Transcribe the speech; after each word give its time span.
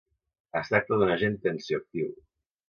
Es 0.61 0.71
tracta 0.73 0.97
d'un 1.01 1.11
agent 1.17 1.37
tensioactiu. 1.45 2.11